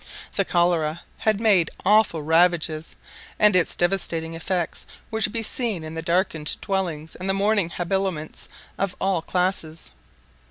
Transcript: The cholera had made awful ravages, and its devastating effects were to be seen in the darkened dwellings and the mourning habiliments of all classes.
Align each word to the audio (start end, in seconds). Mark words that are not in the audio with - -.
The 0.33 0.43
cholera 0.45 1.03
had 1.19 1.39
made 1.39 1.69
awful 1.85 2.23
ravages, 2.23 2.95
and 3.37 3.55
its 3.55 3.75
devastating 3.75 4.33
effects 4.33 4.87
were 5.11 5.21
to 5.21 5.29
be 5.29 5.43
seen 5.43 5.83
in 5.83 5.93
the 5.93 6.01
darkened 6.01 6.57
dwellings 6.59 7.15
and 7.15 7.29
the 7.29 7.35
mourning 7.35 7.69
habiliments 7.69 8.49
of 8.79 8.95
all 8.99 9.21
classes. 9.21 9.91